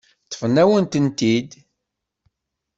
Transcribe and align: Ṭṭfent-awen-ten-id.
Ṭṭfent-awen-ten-id. 0.25 1.49